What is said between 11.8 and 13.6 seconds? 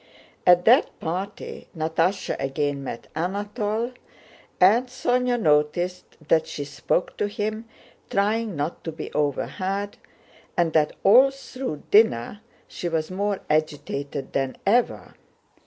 dinner she was more